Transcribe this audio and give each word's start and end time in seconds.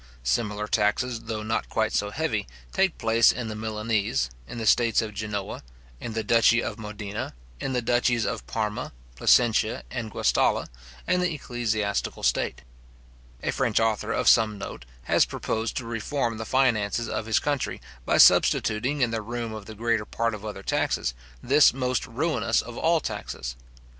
Similar 0.23 0.67
taxes, 0.67 1.19
though 1.25 1.43
not 1.43 1.69
quite 1.69 1.93
so 1.93 2.09
heavy, 2.09 2.47
take 2.73 2.97
place 2.97 3.31
in 3.31 3.49
the 3.49 3.55
Milanese, 3.55 4.31
in 4.47 4.57
the 4.57 4.65
states 4.65 4.99
of 4.99 5.13
Genoa, 5.13 5.61
in 5.99 6.13
the 6.13 6.23
duchy 6.23 6.63
of 6.63 6.79
Modena, 6.79 7.35
in 7.59 7.73
the 7.73 7.83
duchies 7.83 8.25
of 8.25 8.47
Parma, 8.47 8.93
Placentia, 9.15 9.83
and 9.91 10.09
Guastalla, 10.09 10.69
and 11.05 11.21
the 11.21 11.31
Ecclesiastical 11.35 12.23
state. 12.23 12.63
A 13.43 13.51
French 13.51 13.79
author 13.79 14.07
{Le 14.07 14.13
Reformateur} 14.13 14.21
of 14.21 14.27
some 14.27 14.57
note, 14.57 14.85
has 15.03 15.25
proposed 15.25 15.77
to 15.77 15.85
reform 15.85 16.39
the 16.39 16.45
finances 16.49 17.07
of 17.07 17.27
his 17.27 17.37
country, 17.37 17.79
by 18.03 18.17
substituting 18.17 19.01
in 19.01 19.11
the 19.11 19.21
room 19.21 19.53
of 19.53 19.67
the 19.67 19.75
greater 19.75 20.05
part 20.05 20.33
of 20.33 20.43
other 20.43 20.63
taxes, 20.63 21.13
this 21.43 21.75
most 21.75 22.07
ruinous 22.07 22.63
of 22.63 22.75
all 22.75 22.99
taxes. 23.01 23.55